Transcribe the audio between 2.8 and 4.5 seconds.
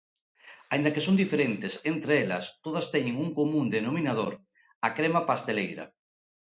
teñen un común denominador: